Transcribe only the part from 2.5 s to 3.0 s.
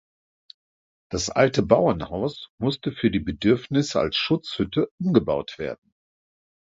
musste